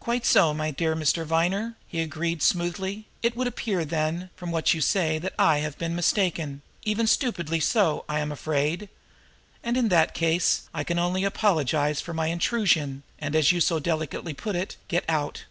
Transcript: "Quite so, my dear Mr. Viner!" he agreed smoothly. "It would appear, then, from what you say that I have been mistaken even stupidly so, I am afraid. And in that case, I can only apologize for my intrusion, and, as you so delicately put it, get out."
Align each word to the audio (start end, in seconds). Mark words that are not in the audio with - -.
"Quite 0.00 0.26
so, 0.26 0.52
my 0.52 0.72
dear 0.72 0.96
Mr. 0.96 1.24
Viner!" 1.24 1.76
he 1.86 2.00
agreed 2.00 2.42
smoothly. 2.42 3.06
"It 3.22 3.36
would 3.36 3.46
appear, 3.46 3.84
then, 3.84 4.30
from 4.34 4.50
what 4.50 4.74
you 4.74 4.80
say 4.80 5.16
that 5.20 5.32
I 5.38 5.58
have 5.58 5.78
been 5.78 5.94
mistaken 5.94 6.62
even 6.82 7.06
stupidly 7.06 7.60
so, 7.60 8.04
I 8.08 8.18
am 8.18 8.32
afraid. 8.32 8.88
And 9.62 9.76
in 9.76 9.86
that 9.88 10.12
case, 10.12 10.62
I 10.74 10.82
can 10.82 10.98
only 10.98 11.22
apologize 11.22 12.00
for 12.00 12.12
my 12.12 12.26
intrusion, 12.26 13.04
and, 13.20 13.36
as 13.36 13.52
you 13.52 13.60
so 13.60 13.78
delicately 13.78 14.34
put 14.34 14.56
it, 14.56 14.76
get 14.88 15.04
out." 15.08 15.44